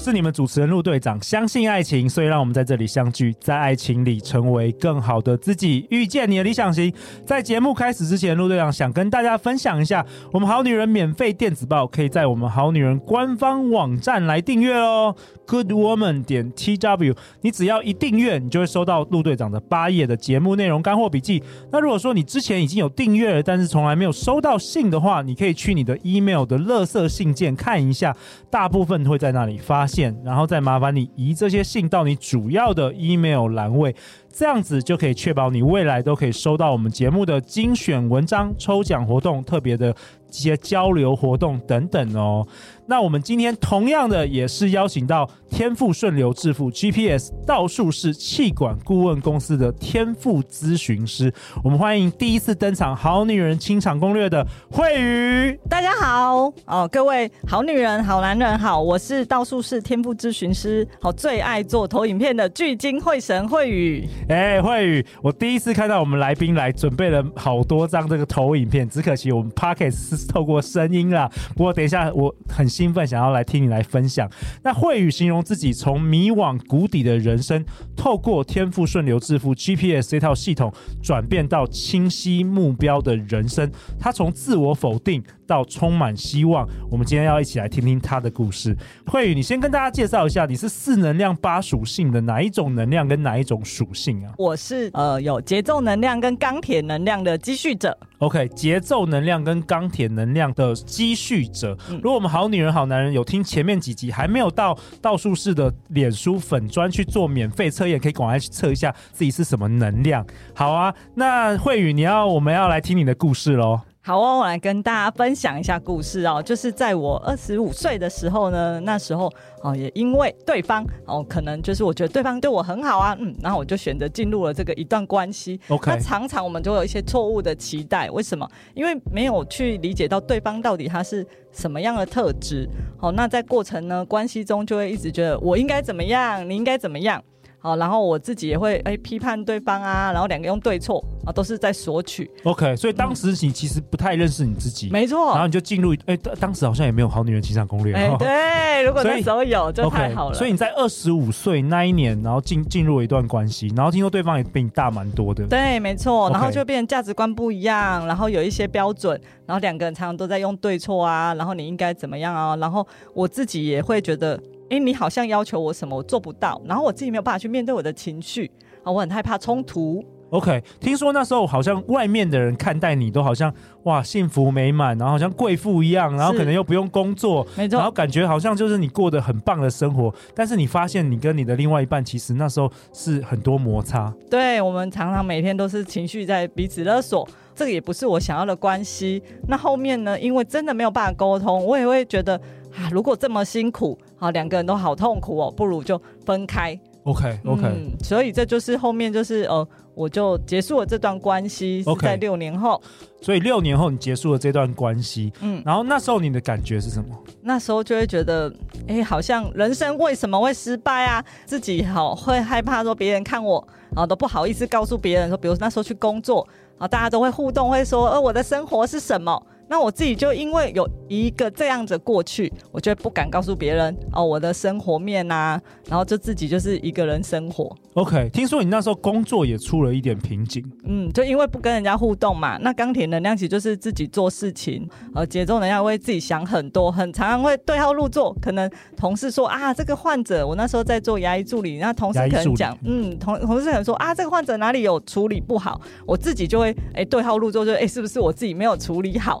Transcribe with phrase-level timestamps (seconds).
[0.00, 1.22] 是你们主持人陆队长。
[1.22, 6.92] 相信爱情，所以让我们在这里相聚，在爱情里成为更好的自己，遇见你的理想型。
[7.26, 15.14] 在节目开始之前，陆队长想跟大家分享一下，我们好女人免费电子报可以在我们好女人官方网站来订阅哦。
[15.46, 21.42] Good Woman 点 T W，你只要一订阅，你就会收到陆队长的八页的节目内容干货笔记。
[21.72, 28.16] 那如果说你之前已经有订阅了，但是从来没有收到信的话，你可以去你的 email 的垃圾信件看一下，
[28.48, 29.84] 大部分会在那里发
[30.24, 33.94] 然后再麻烦你移这些信到你主要的 email 栏位，
[34.32, 39.94] 这样子就可以确保你未来都可以收到我们节目的精选文章、抽奖活动、特别的
[40.30, 42.46] 一些交流活动等等哦。
[42.86, 51.32] 那我们今天同样的也是邀请到天赋顺流致富 GPS 道术式气管顾问公司的天赋咨询师，
[51.62, 55.56] 我们欢迎第一次登场《好女人清场攻略》的慧宇。
[55.68, 64.08] 大家好哦，各位好女人、好男人好，我是道术式天赋咨询师，好最爱做投影片的聚精会神慧宇。
[64.28, 71.30] 哎，慧宇，我第一次看到我们来宾来准备了好多张这个投影片，只可惜我们 Pocket 是透过声音啦。
[71.54, 72.70] 不过等一下我很。
[72.70, 74.30] 兴奋，想要来听你来分享。
[74.62, 77.64] 那慧宇形容自己从迷惘谷底的人生，
[77.96, 83.68] 透过天赋顺流致富 GPS 这套系统，转变到清晰目标的人生。
[83.98, 86.64] 他从自我否定到充满希望。
[86.88, 88.76] 我们今天要一起来听听他的故事。
[89.08, 94.32] 慧宇，你先跟大家介绍一下，你是四能量八属性的哪一种能量跟哪一种属性啊？
[94.38, 97.98] 我是呃有节奏能量跟钢铁能量的积蓄者。
[98.18, 101.76] OK，节奏能量跟钢铁能量的积蓄者。
[101.88, 110.24] 嗯、如果我们好女人好男人有听前面几集，还没有到道术式的脸书粉砖去做免费测验，可以赶快去测一下自己是什么能量。
[110.54, 113.80] 好啊，那慧宇，你要我们要来听你的故事喽。
[114.02, 116.42] 好哦，我来跟大家分享一下故事哦。
[116.42, 119.30] 就是在我二十五岁的时候呢，那时候
[119.62, 125.60] 哦，也因为对方哦，可能就是我觉得对方对我很好啊，嗯，然后我就选择进入了这个一段关系。
[125.68, 128.48] OK，那常常我们就有一些错误的期待，为什么？
[128.72, 132.66] 因为没有去理解到对方到底他是什么样的特质。
[132.98, 137.22] 好，那在过程呢，关系中就会一直觉得我应该怎么样，你应该怎么样。
[137.58, 142.30] 好，然后我自己也会哎批判对方啊，然后两个用对错啊，都是在索取。
[142.44, 145.30] OK，所以当时你其实不太认识你自己，没错。
[145.32, 147.94] 然后你就进入哎，当时好像也没有好女人情场攻略。
[147.94, 150.34] 哎，对， 如果那时候有就太好了。
[150.34, 155.46] 所以你在二十五岁那一年，然后进进入了一段关系，然后听说对方也比你大蛮多的。
[155.46, 156.30] 对，没错。
[156.30, 162.56] 然后就变成价值观不一样，然后有一些标准，然后两个人常常都在用对错啊，然后你应该怎么样啊？
[162.56, 164.40] 然后我自己也会觉得。
[164.70, 168.48] 哎，你好像要求我什么，我做不到，然后我自己没有办法去面对我的情绪
[168.84, 170.00] 啊，我很害怕冲突。
[170.30, 173.52] OK，听说那时候好像外面的人看待你都好像
[173.82, 180.14] 哇幸福美满，然后好像贵妇一样，然后可能又不用工作，没错，然后感觉好像就是你过得很棒的生活。
[180.34, 184.12] 但是你发现你跟你的另外一半其实那时候是很多摩擦。
[184.30, 189.20] 对，我们常常每天都是情绪在彼此勒索，这个也不是我想要的关系。
[189.48, 192.36] 那后面呢，因为真的没有办法沟通，我也会觉得
[192.76, 193.98] 啊，如果这么辛苦。
[194.16, 196.78] 好，两个人都好痛苦哦，不如就分开。
[197.10, 201.82] OK OK，嗯，所以这就是后面就是呃，我就结束了这段关系。
[201.86, 202.80] OK，在六年后。
[203.20, 207.14] 所以六年后你结束了这段关系，嗯，然后那时候你的感觉是什么？
[207.42, 208.50] 那时候就会觉得，
[208.88, 211.22] 哎、欸，好像人生为什么会失败啊？
[211.44, 216.46] 自己好会害怕说别人看我，然后都不好意思告诉别人说，比如那时候去工作，
[216.78, 219.42] 啊大家都会互动，会说，呃，我的生活是什么？
[219.70, 227.72] 那我自己就因为有一个这样子过去，我就不敢告诉别人哦，我的生活面呐、啊，然后就自己就是一个人生活。
[227.94, 232.58] OK，听说你那时候工作也出了一点瓶颈，嗯，就因为不跟人家互动嘛。
[232.58, 238.36] 那钢铁能量其实就是自己做事情，呃，节奏能量会自己想很多，很常常会对号入座。
[238.42, 249.40] 可能同事说啊，这个患者，我那时候在做牙医助理，那同事可能讲，嗯，同同事可能说啊，这个患者哪里有处理不好，我自己就会哎对号入座，就哎是不是我自己没有处理好？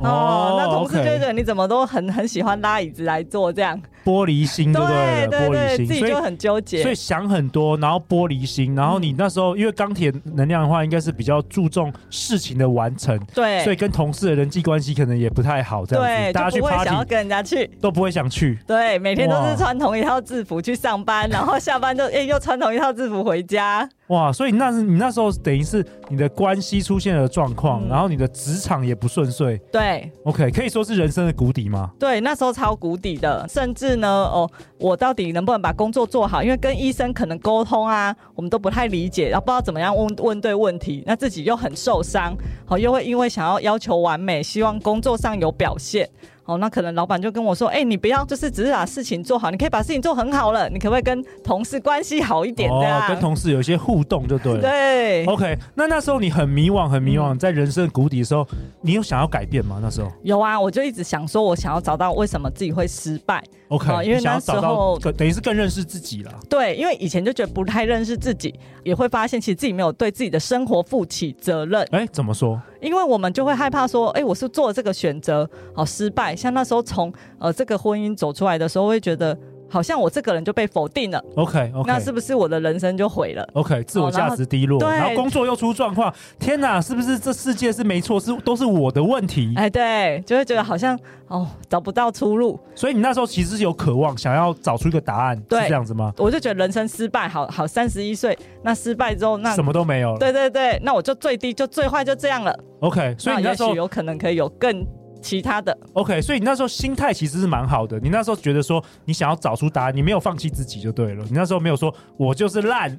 [0.00, 3.80] 哦，那同事觉得你怎么都很很喜欢拉椅子来坐这样。
[4.04, 5.26] 玻璃心对不对？
[5.36, 17.66] 玻璃心，自己就很纠结，所以想很多，然后玻璃心，然后你那时候因为钢铁能量的话，应该是比较注重事情的完成，对，所以跟同事的人际关系可能也不太好，这样子，对，大家去 party 想要跟人家去。
[17.80, 23.88] 都不会想去，对，每天都是穿同一套制服去上班，然后下班就 哎又穿同一套制服回家。
[24.06, 29.58] 哇，所以那是你那时候等于是你的关系出现了状况，嗯、然后你的职场也不顺遂。
[29.72, 29.85] 对
[30.24, 31.90] ，OK，可以说是人生的谷底吗？
[31.98, 36.42] 对，那时候超谷底的，甚至呢，哦，我到底能不能把工作做好？
[36.42, 46.08] 因为跟医生可能沟通啊，我们都不太理解，然后不知道怎么样问问对问题，那自己又很受伤，好，又会因为想要要求完美，希望工作上有表现。
[46.46, 50.68] 哦，那可能老板就跟我说：“哎、欸，你不要就是只是把事情做好，你可以把事情做很好了。
[50.70, 52.70] 你可不可以跟同事关系好一点？
[52.70, 54.60] 这样、哦、跟同事有一些互动就对了。
[54.60, 55.58] 对，OK。
[55.74, 58.46] 那那时候你很迷惘，很迷惘，嗯、在人生谷底的时候，
[58.80, 59.80] 你有想要改变吗？
[59.82, 63.42] 那时候有啊，我就一直想说，我想要找到为什么自己会失败。
[63.68, 66.32] OK，、哦、因为那时候等于是更认识自己了。
[66.48, 68.54] 对，因为以前就觉得不太认识自己，
[68.84, 71.84] 也会发现其实自己没有对自己的生活负起责任。
[71.90, 72.62] 哎，怎么说？
[72.86, 76.36] 因为我们就会害怕说，哎，我是做了这个选择，好失败。
[76.36, 79.36] 像那时候从呃这个婚姻走出来的时候，会觉得。
[79.68, 81.22] 好像我这个人就被否定了。
[81.34, 86.12] OK OK，那是不是我的人生就毁了？OK，自我价值低落，哦、然，然后工作又出状况。
[86.38, 89.52] 天哪，是不是这世界是没错，是都是我的问题？
[89.56, 90.98] 哎，对，就会觉得好像
[91.28, 92.58] 哦找不到出路。
[92.74, 96.12] 所以你那时候其实是有渴望，想要找出一个答案，对是这样子吗？
[96.18, 100.18] 我就觉得人生失败，好好三十一岁，那失败之后那什么都没有了。
[100.18, 102.56] 对对对，那我就最低就最坏就这样了。
[102.80, 104.86] OK，所以你那时候有可能可以有更。
[105.26, 107.98] 其他的，OK，所以你那时候心态其实是蛮好的。
[107.98, 111.24] 你那时候觉得说，你想要找出答案，你没有放弃自己就对了。
[111.24, 112.96] 你那时候没有说我就是烂，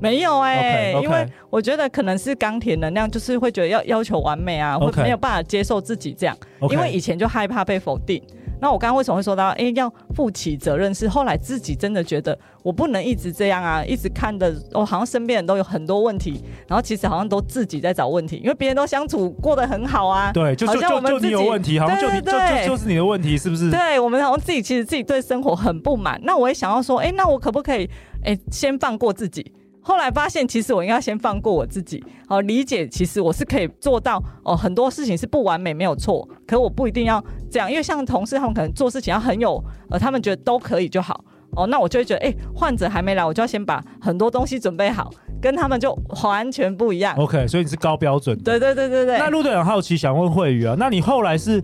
[0.00, 1.02] 没有哎、欸，okay, okay.
[1.04, 4.96] 因为我觉得可能是钢铁能量，就是会觉得要要求完美啊，Okay.
[4.96, 6.36] 会没有办法接受自己这样.
[6.68, 8.20] 因为以前就害怕被否定。
[8.60, 10.92] 那我刚刚为什么会说到，哎，要负起责任？
[10.94, 20.32] 是后来自己真的觉得我不能一直这样啊，一直看的，我、哦、好像身边人都有很多问题，然后其实好像都自己在找问题，因为别人都相处过得很好啊。
[20.32, 23.70] 对，就就就就你有问题，好像就就就就是你的问题，是不是？
[23.70, 26.20] 对，我们好像自己其实自己对生活很不满。
[26.24, 27.88] 那我也想要说，哎，那我可不可以，
[28.24, 29.52] 哎，先放过自己？
[29.80, 34.54] 后来发现，其实我应该先放过我自己，好理解，其实我是可以做到哦。
[34.54, 41.66] 很多事情是不完美，没有错，可我不一定要这样，因为像同事他们可能做事情要很有，呃，他们觉得都可以就好哦。
[41.68, 45.10] 那我就会觉得，哎，患者还没来，我就要先把很多东西准备好，
[45.40, 47.16] 跟他们就完全不一样。
[47.16, 48.44] OK，所以你是高标准的。
[48.44, 49.18] 对对对对对。
[49.18, 51.62] 那陆队很好奇想问慧宇啊，那你后来是？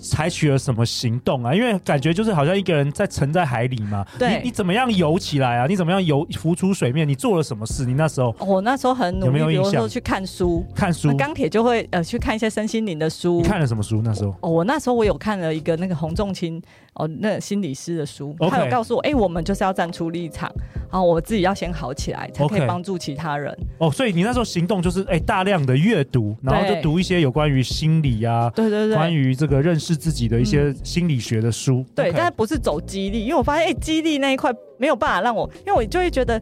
[0.00, 1.54] 采取了什么行动啊？
[1.54, 4.06] 因为感觉就是好像一个人在沉在海里嘛。
[4.18, 5.66] 对，你你怎么样游起来啊？
[5.66, 7.06] 你怎么样游浮出水面？
[7.06, 7.84] 你做了什么事？
[7.84, 8.34] 你那时候？
[8.40, 9.70] 我那时候很努力，有没有印象？
[9.70, 11.14] 比如说去看书，看书。
[11.16, 13.40] 钢铁就会呃去看一些身心灵的书。
[13.40, 14.00] 你看了什么书？
[14.02, 14.34] 那时候？
[14.40, 16.60] 哦，我那时候我有看了一个那个洪仲卿
[16.94, 20.52] 哦，那个、心理师的书.他有告诉我，哎、欸，我们就是要站出立场，
[20.90, 23.56] 然后我自己要先好起来，才可以帮助其他人。
[23.78, 30.74] 哦，所以你那时候行动就是哎、欸，大量的阅读，然后就读一些有关于心理啊，对对对，关于这个认识自己的一些。
[30.84, 36.40] 心理学的书，对但是不是走激励，因为我发现，哎、欸，激励那一块没有办法让我，因为我就会觉得。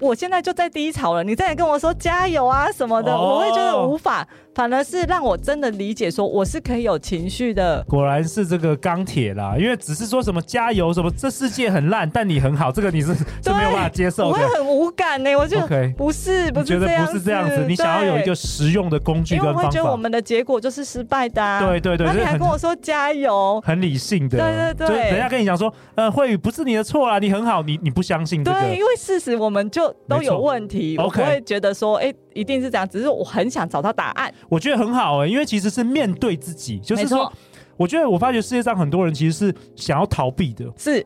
[0.00, 7.82] 我现在就在低潮了，你再来跟我说加油啊什么的，哦、我会觉得无法，反而是让我真的理解说我是可以有情绪的。
[7.88, 14.28] 果然是这个钢铁啦，因为只是说什么加油什么，这世界很烂，但你很好，这个你是就没有办法接受的。
[14.28, 15.58] 我会很无感呢、欸，我就
[15.96, 19.60] 不是不是这样子，觉得不是这样子，你想要有一个实用的工具跟方法。
[19.62, 21.60] 因为我会觉得我们的结果就是失败的、啊。
[21.60, 24.38] 对对对，那你还跟我说加油，很理性的。
[24.38, 28.60] 对对对，人家跟你讲说，呃，慧宇不是你的错啦，你很好，你你不相信这个。
[28.60, 30.96] 对，因为事实我们就都有问题。
[30.98, 34.32] 我不会觉得说，哎一定是这样，只是我很想找到答案。
[34.48, 37.32] 我觉得很好哎、欸，因为其实是面对自己，就是说，
[37.76, 41.04] 我觉得我发觉世界上很多人其实是想要逃避的，是。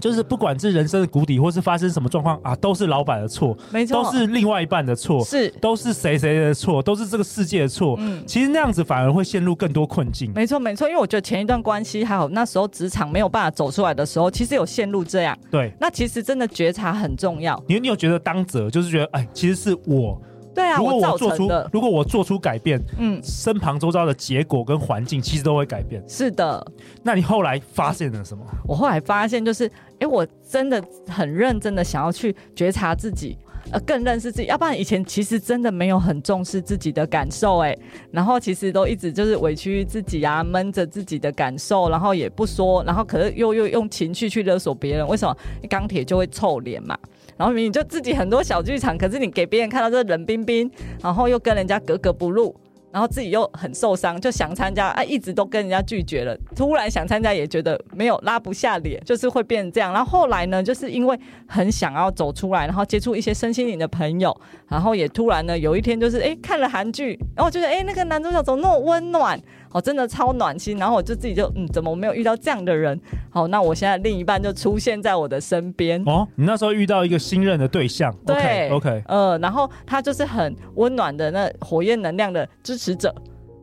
[0.00, 7.94] 就是不管是人生的谷底，或是发生什么状况啊，都是老板的错，没错，都是另外一半的错，是，都是谁谁的错，都是这个世界的错。
[8.00, 10.32] 嗯，其实那样子反而会陷入更多困境。
[10.34, 15.38] 没错，没错，因为我觉得前一段关系还好那时候职场没有办法走出来的时候，其实有陷入这样。
[15.52, 17.62] 对，那其实真的觉察很重要。
[17.68, 20.20] 你你有觉得当责，就是觉得哎，其实是我。
[20.54, 26.02] 对啊，如果我做出，我如果我做出改变，嗯，身旁周遭的结果跟环境其实都会改变。
[26.06, 26.64] 是的，
[27.02, 28.44] 那你后来发现了什么？
[28.66, 33.36] 我后来发现就是，哎，我真的很认真的想要去觉察自己，
[33.70, 34.48] 呃，更认识自己。
[34.48, 37.76] 要不然以前其实真的没有很重视自己的感受，哎，
[38.10, 45.06] 然后其实都一直就是委屈自己啊，闷着自己的感受，然后也不说，然后可是又又用情绪去勒索别人。
[45.08, 45.34] 为什么？
[45.70, 46.98] 钢铁就会臭脸嘛。
[47.36, 50.70] 然后明明就自己很多小剧场，可是你给别人看到这冷冰冰，
[51.02, 52.54] 然后又跟人家格格不入，
[52.92, 56.36] 然后自己又很受伤，就想参加，啊，一直都跟人家拒绝了。
[56.54, 59.92] 突然想参加，也觉得没有拉不下脸，就是会变成这样。
[59.92, 69.40] 然后后来呢，就是因为很想要走出来，然后接触一些身心灵的朋友，然后也突然呢，有一天就是哎看了韩剧，然后觉得哎那个男主角怎么那么温暖，
[69.72, 70.76] 哦，真的超暖心。
[70.78, 72.98] 然后我就自己就嗯，怎么我没有遇到这样的人？
[73.30, 76.02] 好，那我现在另一半就出现在我的身边。
[76.06, 83.14] 哦，你那时候遇到一个新任的对象，对，OK，, 呃，然后他就是很温暖的那火焰能量的支持者。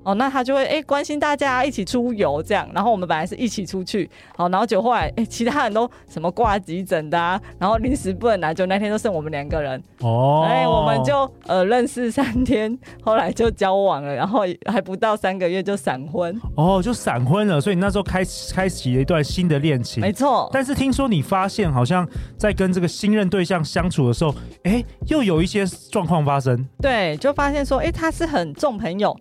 [0.10, 20.50] 哦，那他就会哎、欸、关心大家一起出游这样，然后我们本来是一起出去，好，然后就后来哎、欸、其他人都什么挂急诊的啊，然后临时不能来，就那天就剩我们两个人哦，哎、欸、我们就呃认识三天，后来就交往了，然后还不到三个月就闪婚哦，就闪婚了，所以你那时候开始开启了一段新的恋情，没错。
[20.52, 29.16] 但是听说你发现好像在跟这个新任对象相处的时候，哎、欸、又有一些状况发生，对，就发现说哎、欸、他是很重朋友。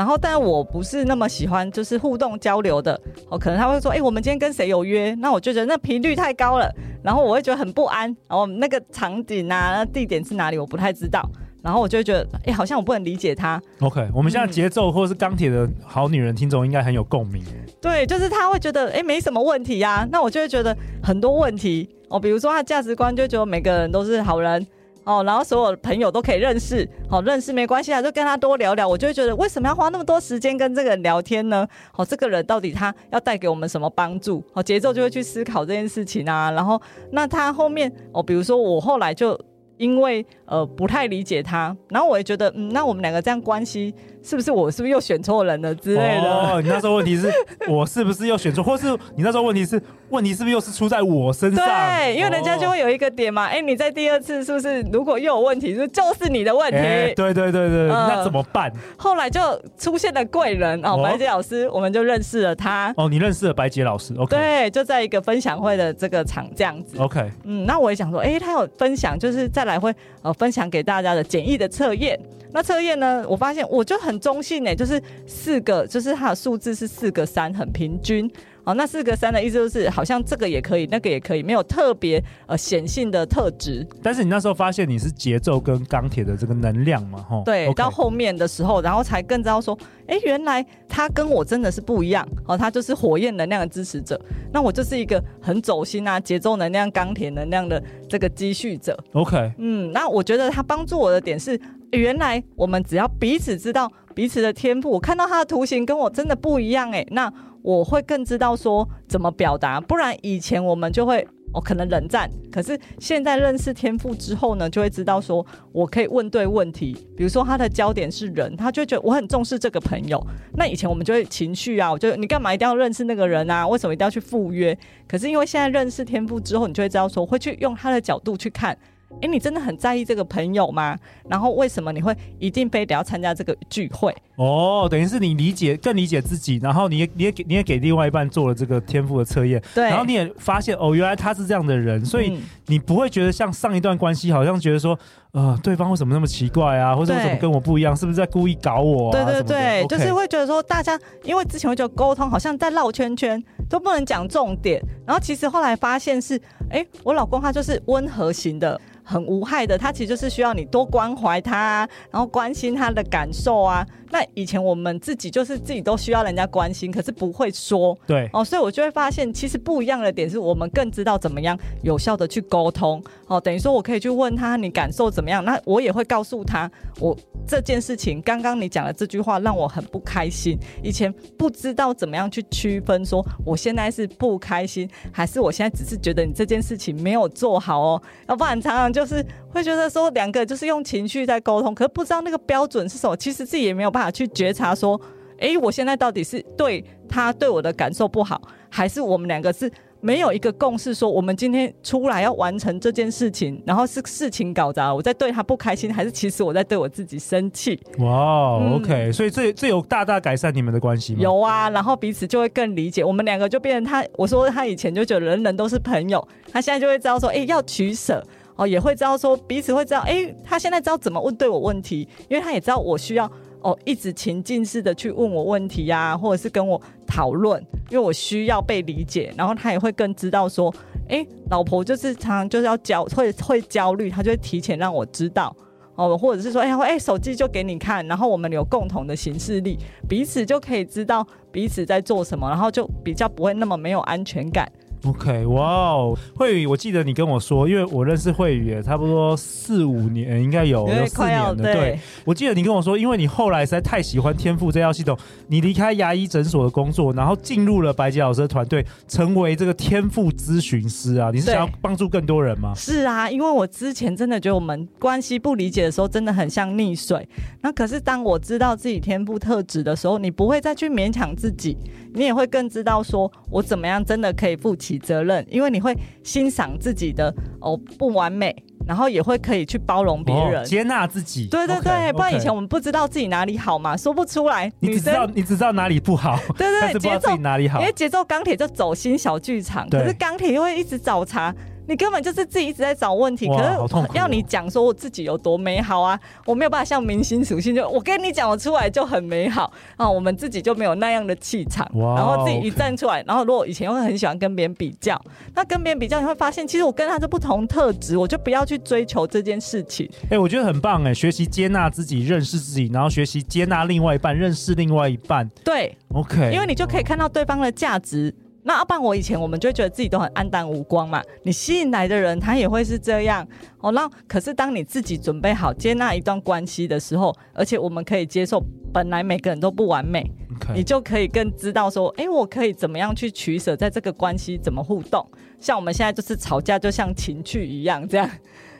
[0.00, 5.14] 然后，但我不是那么喜欢就是互动交流的哦，可能他会说，哎、欸，我们今天跟谁有约？
[5.16, 8.06] 那我就觉得那频率太高了，然后我会觉得很不安。
[8.26, 10.56] 然后那个场景啊，那地点是哪里？
[10.56, 11.20] 我不太知道。
[11.62, 13.60] 然后我就会觉得，哎、欸，好像我不能理解他。
[13.80, 17.44] OK，我们现在节奏或者是钢铁的好女人听众应该很有共鸣。
[17.78, 20.08] 对，就是他会觉得，哎、欸，没什么问题呀、啊。
[20.10, 24.66] 那我就会觉得很多问题哦，比如说他价值观就觉得每个人都是好人。
[25.04, 28.86] 哦，然后所有朋友都可以认识，好、认识没关系啊，就跟他多聊聊。
[28.86, 31.66] 我就会觉得，为什么要花那么多时间跟这个人聊天呢？
[31.92, 34.44] 好、哦，这个人到底他要带给我们什么帮助？
[34.52, 36.50] 好、哦，节奏就会去思考这件事情啊。
[36.50, 36.80] 然后，
[37.12, 39.38] 那他后面哦，比如说我后来就
[39.80, 43.94] 因为呃不太理解他，然后我也觉得，嗯，那我们两个这样关系。
[44.22, 46.30] 是不是我是不是又选错人了之类的？
[46.30, 47.32] 哦，你那时候问题是
[47.66, 51.66] 我是不是又选错，或是你那时候问题是问题是不是又是出在我身上？
[51.66, 53.46] 对，因为人家就会有一个点嘛。
[53.46, 56.76] 哎、欸，你在第二次是不是如果又有问题，是就是你的问题？
[56.76, 58.70] 欸、对对对对，呃、那怎么办？
[58.98, 59.40] 后来就
[59.78, 62.92] 出现了贵人哦，白洁老师，我们就认识了他。
[62.98, 66.98] 哦，你认识了白洁老师？OK，对，就在一个分享会的这个场这样子。
[66.98, 72.18] OK，嗯，那我也想说，哎、欸，他有分享，就是再来会呃分享给大家的简易的测验。
[72.52, 78.28] 那测验呢，我发现我就很中性呢，就是四个，就是它的数字是四个三，很平均。
[78.64, 83.86] 哦，那四个三的意思就是好像这个也可以，那个也可以，没有特别呃显性的特质。
[84.02, 87.42] 但是你那时候发现你是节奏跟钢铁的这个能量嘛，吼。
[87.44, 89.76] 对到后面的时候，然后才更知道说，
[90.06, 92.26] 哎，原来他跟我真的是不一样。
[92.46, 94.20] 哦，他就是火焰能量的支持者，
[94.52, 98.98] 那我就是一个很走心啊，节奏能量、钢铁能量的这个积蓄者。
[99.12, 101.58] OK，嗯，那我觉得他帮助我的点是，
[101.92, 107.32] 原来我们只要彼此知道彼此的天赋，我看到他的图形跟我真的不一样，哎，那。
[107.62, 120.24] 我会更知道说怎么表达，不然以前我们就会哦可能冷战，可是现在认识天赋之后呢，就会知道说我可以问对问题，比如说他的焦点是人，他就觉得我很重视这个朋友。
[120.54, 123.66] 那以前我们就会情绪啊，我就你干嘛一定要认识那个人啊？
[123.66, 124.76] 为什么一定要去赴约？
[125.06, 128.76] 可是因为现在认识天赋之后，你就会知道说会去用他的角度去看。
[129.20, 130.96] 哎，你真的很在意这个朋友吗？
[131.28, 134.14] 然后为什么你会一定非得要参加这个聚会？
[134.36, 144.98] 哦，等于是你理解更理解自己，然后你也你也给你也给另外一半做了这个天赋的测验，对，然后你也发现哦，原来他是这样的人，所以你不会觉得像上一段关系，好像觉得说，
[145.32, 149.12] 呃，对方为什么那么奇怪啊，或者为什么跟我不一样，是不是在故意搞我啊？
[149.12, 158.80] 对对对就是会觉得说，大家因为之前会觉得沟通好像在绕圈圈，都不能讲重点，然后其实后来发现是，哎，我老公他就是温和型的。
[159.02, 163.84] 很无害的，他其实就是需要你多关怀他啊，然后关心他的感受啊。
[164.12, 167.96] 那以前我们自己就是自己都需要人家关心，可是不会说。
[168.06, 173.02] 对哦，所以我就会发现，其实不一样的点是我们更知道怎么样有效的去沟通。
[173.26, 177.14] 哦，等于说我可以去问他你感受怎怎么样，那我也会告诉他我
[177.46, 180.58] 这件事情，刚刚你讲的这句话让我很不开心。
[180.82, 188.90] 以前不知道怎么样去区分，说我现在是不开心，还是我现在只是觉得你这件事情没有做好哦，要不然常常。
[188.90, 193.14] 就是会觉得说两个就是用情绪在沟通，可是不知道那个标准是什么。
[193.14, 194.98] 其实自己也没有办法去觉察说，
[195.38, 207.78] 哎，我现在到底是对他对我的感受不好，还是我们两个是没有一个共识，说我们今天出来要完成这件事情，然后是事情搞砸了，我在对他不开心，还是其实我在对我自己生气？
[207.98, 211.20] 哇、OK，嗯，所以这这有大大改善你们的关系吗？
[211.20, 218.24] 有啊，然后彼此就会更理解，我们两个就变成他，我说他以前就觉得人人都是朋友，他现在就会知道说，哎，要取舍。
[218.56, 223.24] 哦，也会知道说彼此会知道，哎，他现在知道怎么问对我问题，因为他也知道我需要
[223.62, 226.78] 哦，一直情境式的去问我问题呀、啊，或者是跟我
[227.10, 229.34] 讨论，因为我需要被理解。
[229.36, 230.72] 然后他也会更知道说，
[231.08, 235.54] 哎，老婆就是常常就是要焦，会会焦虑，他就会提前让我知道。
[235.96, 239.76] 哦，或者是说，哎、欸，哎，手机就给你看，然后我们有共同的行事力，
[240.08, 244.70] 彼此就可以知道彼此在做什么，然后就比较不会那么没有安全感。
[245.04, 251.54] OK，哇哦，慧宇，我记得你跟我说，因为我认识慧宇也差不多四五年，应该有有四年了。
[251.54, 255.16] 对，对，我记得你跟我说，因为你后来实在太喜欢天赋这套系统，
[255.48, 261.30] 你离开牙医诊所的工作，然后进入了白洁老师的团队，成为这个天赋咨询师啊。
[261.32, 262.74] 你是想要帮助更多人吗？
[262.74, 267.26] 是啊，因为我之前真的觉得我们关系不理解的时候，真的很像溺水。
[267.62, 271.76] 那可是当我知道自己天赋特质的时候，你不会再去勉强自己，
[272.12, 278.54] 你也会更知道说我怎么样真的可以负起起责任，因为你会欣赏自己的哦不完美，
[278.86, 281.46] 然后也会可以去包容别人，哦、接纳自己。
[281.46, 284.70] 对对对，okay, 不然以前我们不知道自己哪里好嘛，说不出来。
[284.80, 287.80] 你只知道你只知道哪里不好，对对对，节奏哪里好？
[287.80, 291.54] 因为节奏钢铁就走心小剧场，可是钢铁又会一直找茬。
[291.90, 296.16] 你根本就是自己一直在找问题，可是要你讲说我自己有多美好啊，
[296.46, 305.20] 我没有办法像明星属性，就我跟你讲，我出来就很美好啊，我们自己就没有那样的气场，然后自己一站出来，然后如果以前会很喜欢跟别人比较，
[305.52, 310.08] 那跟别人比较你会发现，其实我跟他是不同特质，我就不要去追求这件事情。
[310.30, 315.48] 哎，我觉得很棒哎，学习接纳自己，认识自己，然后学习接纳另外一半，认识另外一半。
[315.64, 318.32] 对，OK，因为你就可以看到对方的价值。
[318.62, 323.46] 那阿半我以前我们就觉得自己都很黯淡无光嘛，你吸引来的人他也会是这样
[323.78, 323.90] 哦。
[323.92, 328.62] 那可是当你自己准备好接纳一段关系的时候，而且我们可以接受
[328.92, 330.30] 本来每个人都不完美.
[330.74, 335.26] 你就可以更知道说，哎，我可以怎么样去取舍，在这个关系怎么互动。
[335.58, 338.28] 像我们现在就是吵架，就像情趣一样这样。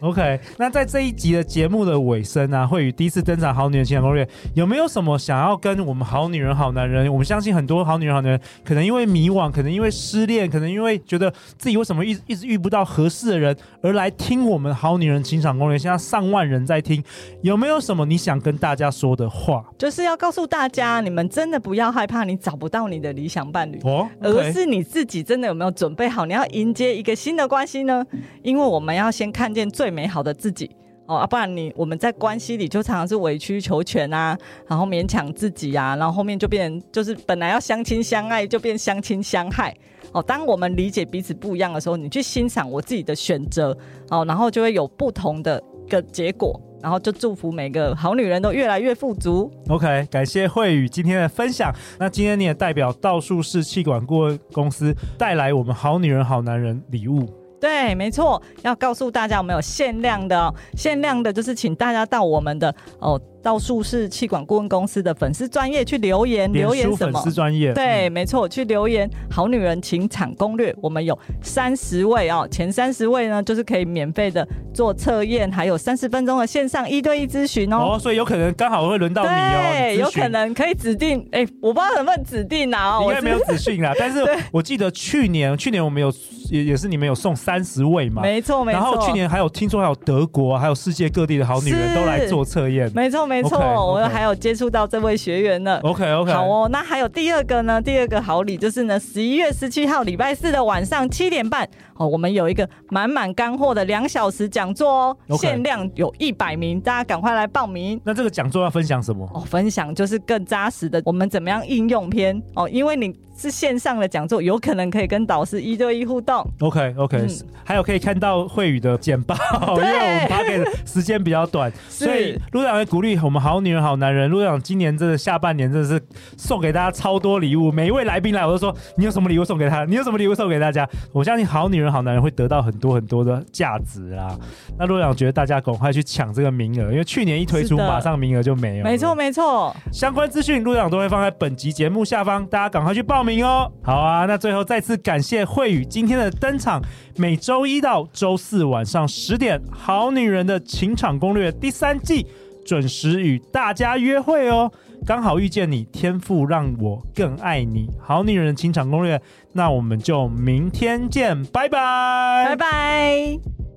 [0.00, 7.10] OK，那在这一集的节目的尾声呢，慧宇第一次登场《好女人情感攻略》，有没有什么想要跟我们好女人、好男人？
[7.12, 15.76] 我们相信很多好女人、好男人，可能因为迷惘，可能因为失恋，可能因为觉得自己为什么一一直遇不到合适的人，而来听我们《好女人情场攻略》。
[15.80, 17.02] 现在上万人在听，
[17.42, 19.62] 有没有什么你想跟大家说的话？
[19.76, 28.04] 就是要告诉大家，你们真的不要害怕，你找不到你的理想伴侣哦，okay、而是你自己真的有没有准备好，你要迎接一个新的关系呢？
[28.42, 30.70] 因为我们要先看见最美好的自己
[31.06, 39.76] 哦，啊，不然你我们在关系里就常常是委曲求全啊，然后勉强自己啊，然后后面就变成就是本来要相亲相爱，就变相亲相害
[40.12, 40.22] 哦。
[40.22, 43.76] 当我们理解彼此不一样的时候，你去欣赏我自己的选择
[44.10, 49.50] 哦，然后就会有不同的一个结果，然后就祝福每个好女人都越来越富足。
[49.68, 51.74] OK，感谢慧宇今天的分享。
[51.98, 57.28] 那今天你也代表道术士气管顾问公司带来我们好女人好男人礼物。
[57.60, 63.20] 对，没错，要告诉大家，我们有限量的，限量的就是请大家到我们的哦。
[63.42, 67.20] 道术士气管顾问公司的粉丝专业去留言，留言什么？
[67.20, 77.94] 粉丝专业对，嗯、没错，去留言《好女人情场攻略》，我们有三十位哦，前三十位呢，就是可以免费的做测验，还有三十分钟的线上一对一咨询哦。
[77.94, 79.72] 哦，所以有可能刚好会轮到你哦。
[79.78, 83.94] 对，有可能可以指定，哎，我不知道能不能指定啊， 应该没有指定啦。
[83.98, 84.18] 但是
[84.52, 86.12] 我记得去年，去年我们有
[86.50, 88.22] 也也是你们有送三十位嘛？
[88.22, 88.80] 没错，没错。
[88.80, 93.29] 然后去年还有听说还有德国，还有世界各地的好女人都来做测验，没错。
[93.30, 95.78] 没错.我还有接触到这位学员呢。
[95.84, 96.68] OK OK，好哦。
[96.70, 97.80] 那还有第二个呢？
[97.80, 105.38] 第二个好礼就是呢，十一月十七号礼拜四的晚上七点半哦，我们有一个满满干货的两小时讲座哦，okay.
[105.38, 108.00] 限量有一百名，大家赶快来报名。
[108.04, 109.24] 那这个讲座要分享什么？
[109.32, 113.14] 哦，分享就是更扎实的，我们怎么样应用篇哦，因为你。
[113.40, 116.46] 是线上的讲座，有可能可以跟导师一对一互动。
[116.60, 117.28] OK OK，、嗯、
[117.64, 119.34] 还有可以看到慧宇的简报，
[119.76, 124.28] 因为我们发给的时间比较短， 所以陆队长也鼓励我们好女人好男人。
[124.28, 125.98] 陆队长今年真的下半年真的是
[126.36, 129.86] 送给大家超多礼物，每一位来宾来我都说，你有什么礼物送给他？
[129.86, 130.86] 你有什么礼物送给大家？
[131.12, 134.36] 我相信好女人好男人会得到很多很多的价值啦。
[134.78, 138.84] 那陆队长觉得大家赶快去抢这个名额，因为去年一推出马上名额就没了。
[138.84, 143.46] 没错没错，相关资讯陆队长都会放在本集节目下方，大家赶快去报名。
[143.46, 146.82] 哦，好啊，那最后再次感谢慧宇今天的登场。
[147.16, 152.26] 每周一到周四晚上十点，《好女人的情场攻略》第三季
[152.64, 154.70] 准时与大家约会哦。
[155.06, 159.16] 刚好遇见你，天赋让我更爱你，《好女人的情场攻略》。
[159.52, 163.69] 那我们就明天见，拜拜，拜拜。